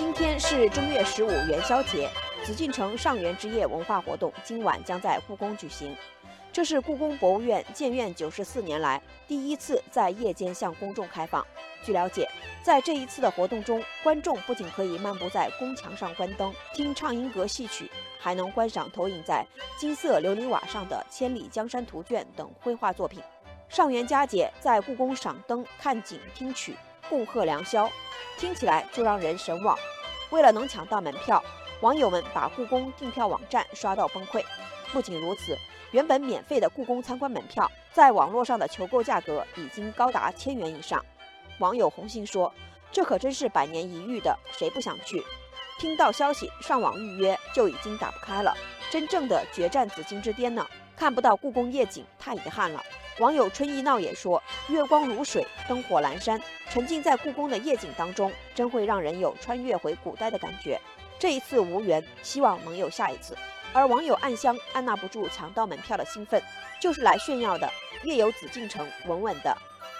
[0.00, 2.08] 今天是正月十五元宵节，
[2.42, 5.94] 紫禁城上元之夜文化活动今晚将在故宫举行。
[6.50, 11.46] 这是故宫博物院建院九十四年来第一次在夜间向公众开放。
[11.84, 12.26] 据了解，
[12.62, 19.44] 在这一次的活动中，观众不仅可以漫步在宫墙上观灯、听畅音阁戏曲，还能观赏投影在
[19.78, 23.22] 金色琉璃瓦上的《千里江山图卷》等绘画作品。
[23.68, 26.74] 上元佳节，在故宫赏灯、看景、听曲，
[27.10, 27.90] 共贺良宵，
[28.38, 29.76] 听起来就让人神往。
[30.30, 31.42] 为了能抢到门票，
[31.80, 34.44] 网友们把故宫订票网站刷到崩溃。
[34.92, 35.58] 不仅如此，
[35.90, 41.04] 原本免费的故宫参观门票，在网络上的求购价格已经高达千元以上。
[41.58, 42.52] 网友红星说
[42.92, 45.20] ：“这可真是百年一遇的，谁不想去？
[45.80, 48.56] 听到消息上网预约就已经打不开了，
[48.88, 50.64] 真正的决战紫禁之巅呢！
[50.96, 52.80] 看不到故宫夜景，太遗憾了。”
[53.20, 60.80] 网友春意闹也说：“月光如水，灯火阑珊，沉浸在故宫的夜景当中，真会让人有穿越回古代的感觉。
[61.18, 63.36] 这一次无缘，希望能有下一次。”
[63.74, 66.42] 而网友暗香按捺不住抢到门票的兴奋，
[66.80, 67.70] 就是来炫耀的。
[68.04, 69.54] 夜游紫禁城，稳稳的。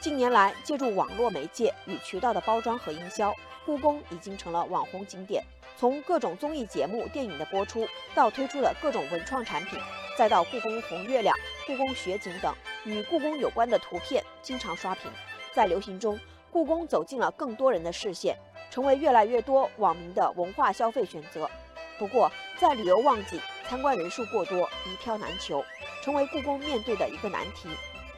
[0.00, 3.32] 近年来，借助网络媒介与渠道的包装和营销，
[3.64, 5.44] 故宫已经成了网红景点。
[5.76, 9.78] 从各种综艺节目、电影的播出，到推出的各种文创产品，
[10.16, 15.10] 再到故宫红月亮、故宫雪景等与故宫有关的图片，经常刷屏。
[15.52, 16.18] 在流行中，
[16.50, 18.36] 故宫走进了更多人的视线，
[18.70, 21.50] 成为越来越多网民的文化消费选择。
[21.98, 25.64] 不过，在旅游旺季，参观人数过多，一票难求，
[26.02, 27.68] 成为故宫面对的一个难题。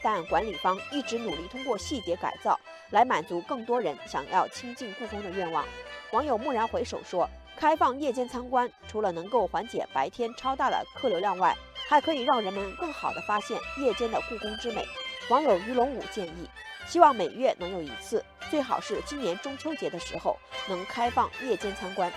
[0.02, 2.58] 但管理方一直努力通过细节改造
[2.90, 5.64] 来满足更多人想要亲近故宫的愿望。
[6.12, 11.56] 网友蓦然回首说：“开放夜间参观，除了能够缓解白天超大的客流量外，
[11.88, 14.86] 还可以让人们更好地发现夜间的故宫之美。”
[15.30, 16.48] 网友于龙武建议，
[16.86, 20.36] 希望每月能有一次，最好是今年中秋节的时候
[20.68, 22.12] 能开放夜间参观。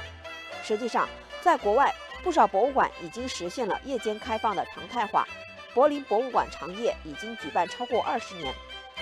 [0.61, 1.07] 实际上，
[1.41, 5.25] 在国外不少博物馆已经实现了夜间开放的常态化。
[5.73, 8.53] 柏林博物馆长夜已经举办超过二十年，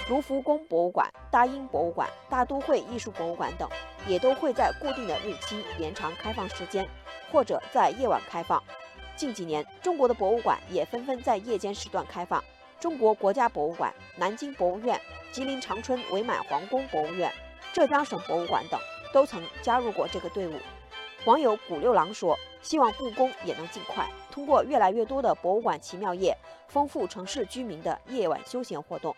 [0.10, 3.68] 卢浮宫博物馆、大英博物馆、大都会艺术博物馆等
[4.08, 6.88] 也都会在固定的日期延长开放时间，
[7.32, 8.64] 或者在夜晚开放。
[9.16, 12.42] 近几年，中国的博物馆也纷纷在夜间时段开放。
[12.80, 15.00] 中国国家博物馆、南京博物院、
[15.32, 17.30] 吉林长春伪满皇宫博物院、
[17.74, 18.80] 浙江省博物馆等
[19.12, 20.54] 都曾加入过这个队伍。
[21.26, 26.38] 网友古六郎说：“希望故宫也能尽快通过越来越多的博物馆奇妙夜，
[26.68, 29.14] 丰富城市居民的夜晚休闲活动。”